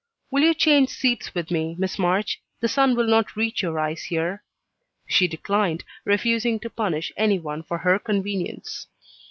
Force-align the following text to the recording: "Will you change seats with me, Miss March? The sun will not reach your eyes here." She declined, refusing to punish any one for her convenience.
"Will 0.31 0.41
you 0.41 0.55
change 0.55 0.89
seats 0.89 1.35
with 1.35 1.51
me, 1.51 1.75
Miss 1.77 1.99
March? 1.99 2.41
The 2.59 2.67
sun 2.67 2.95
will 2.95 3.05
not 3.05 3.35
reach 3.35 3.61
your 3.61 3.77
eyes 3.77 4.05
here." 4.05 4.43
She 5.07 5.27
declined, 5.27 5.83
refusing 6.05 6.59
to 6.61 6.71
punish 6.71 7.11
any 7.15 7.37
one 7.37 7.61
for 7.61 7.77
her 7.77 7.99
convenience. 7.99 8.87